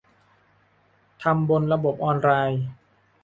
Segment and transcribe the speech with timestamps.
[1.23, 2.63] ทำบนระบบออนไลน์